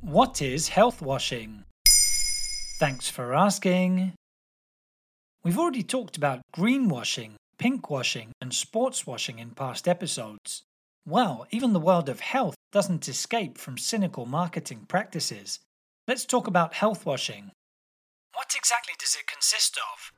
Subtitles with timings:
[0.00, 1.64] What is health washing?
[2.78, 4.12] Thanks for asking.
[5.42, 10.62] We've already talked about greenwashing, pinkwashing, and sports washing in past episodes.
[11.04, 15.58] Well, even the world of health doesn't escape from cynical marketing practices.
[16.06, 17.50] Let's talk about health washing.
[18.34, 20.12] What exactly does it consist of?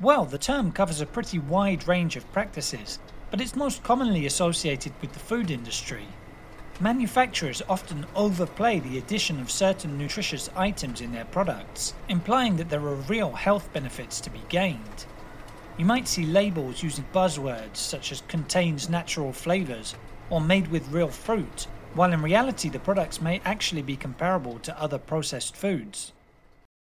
[0.00, 4.94] Well, the term covers a pretty wide range of practices, but it's most commonly associated
[5.02, 6.06] with the food industry.
[6.80, 12.86] Manufacturers often overplay the addition of certain nutritious items in their products, implying that there
[12.86, 15.04] are real health benefits to be gained.
[15.76, 19.96] You might see labels using buzzwords such as contains natural flavors
[20.30, 24.80] or made with real fruit, while in reality the products may actually be comparable to
[24.80, 26.12] other processed foods.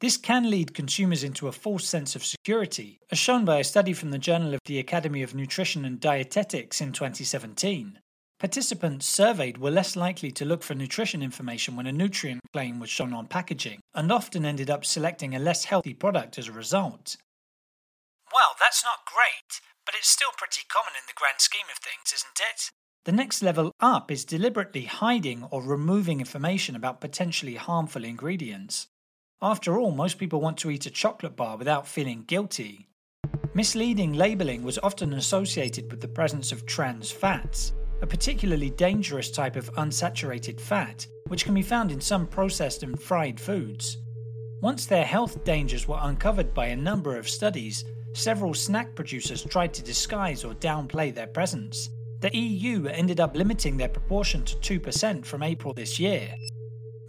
[0.00, 3.92] This can lead consumers into a false sense of security, as shown by a study
[3.92, 7.98] from the Journal of the Academy of Nutrition and Dietetics in 2017.
[8.42, 12.90] Participants surveyed were less likely to look for nutrition information when a nutrient claim was
[12.90, 17.16] shown on packaging, and often ended up selecting a less healthy product as a result.
[18.34, 22.12] Well, that's not great, but it's still pretty common in the grand scheme of things,
[22.12, 22.72] isn't it?
[23.04, 28.88] The next level up is deliberately hiding or removing information about potentially harmful ingredients.
[29.40, 32.88] After all, most people want to eat a chocolate bar without feeling guilty.
[33.54, 37.72] Misleading labeling was often associated with the presence of trans fats,
[38.02, 43.00] a particularly dangerous type of unsaturated fat, which can be found in some processed and
[43.00, 43.98] fried foods.
[44.60, 49.72] Once their health dangers were uncovered by a number of studies, several snack producers tried
[49.72, 51.90] to disguise or downplay their presence.
[52.20, 56.34] The EU ended up limiting their proportion to 2% from April this year.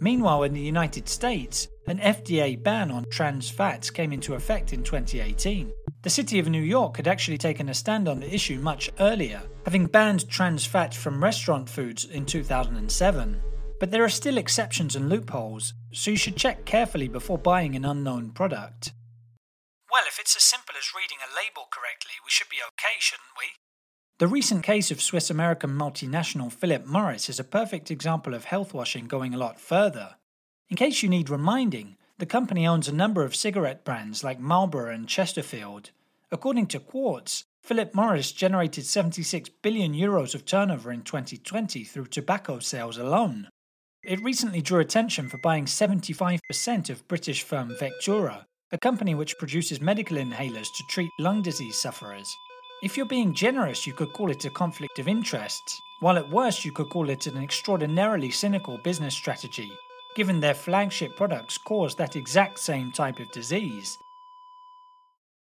[0.00, 4.82] Meanwhile, in the United States, an FDA ban on trans fats came into effect in
[4.82, 5.72] 2018.
[6.02, 9.42] The city of New York had actually taken a stand on the issue much earlier,
[9.64, 13.40] having banned trans fats from restaurant foods in 2007.
[13.80, 17.84] But there are still exceptions and loopholes, so you should check carefully before buying an
[17.84, 18.92] unknown product.
[19.90, 23.38] Well, if it's as simple as reading a label correctly, we should be okay, shouldn't
[23.38, 23.46] we?
[24.18, 28.72] The recent case of Swiss American multinational Philip Morris is a perfect example of health
[28.72, 30.16] washing going a lot further.
[30.70, 34.90] In case you need reminding, the company owns a number of cigarette brands like Marlboro
[34.92, 35.90] and Chesterfield.
[36.32, 42.60] According to Quartz, Philip Morris generated 76 billion euros of turnover in 2020 through tobacco
[42.60, 43.48] sales alone.
[44.02, 49.80] It recently drew attention for buying 75% of British firm Vectura, a company which produces
[49.80, 52.34] medical inhalers to treat lung disease sufferers.
[52.82, 56.64] If you're being generous, you could call it a conflict of interests, while at worst,
[56.64, 59.70] you could call it an extraordinarily cynical business strategy,
[60.14, 63.96] given their flagship products cause that exact same type of disease.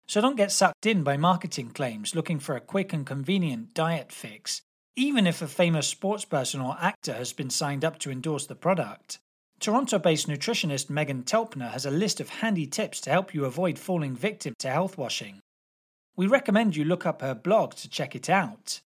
[0.07, 4.11] So don't get sucked in by marketing claims looking for a quick and convenient diet
[4.11, 4.61] fix,
[4.95, 9.19] even if a famous sportsperson or actor has been signed up to endorse the product.
[9.59, 13.77] Toronto based nutritionist Meghan Telpner has a list of handy tips to help you avoid
[13.77, 15.41] falling victim to health washing.
[16.15, 18.79] We recommend you look up her blog to check it out.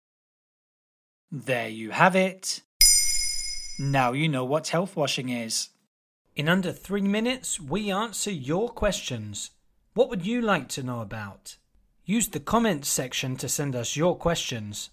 [1.31, 2.63] There you have it.
[3.81, 5.71] Now you know what health washing is.
[6.37, 9.53] In under three minutes, we answer your questions.
[9.95, 11.57] What would you like to know about?
[12.05, 14.91] Use the comments section to send us your questions.